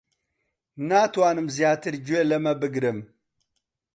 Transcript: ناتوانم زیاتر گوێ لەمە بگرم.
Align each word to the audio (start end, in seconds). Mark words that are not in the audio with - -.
ناتوانم 0.89 1.47
زیاتر 1.57 1.93
گوێ 2.05 2.21
لەمە 2.29 2.53
بگرم. 2.61 2.99